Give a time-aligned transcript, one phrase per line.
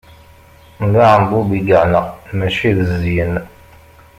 [0.91, 2.01] D aɛembub i yeɛna,
[2.37, 3.33] mačči d zzyen.